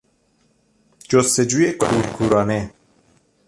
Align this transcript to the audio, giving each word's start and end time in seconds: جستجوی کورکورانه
جستجوی 1.09 1.71
کورکورانه 1.71 2.73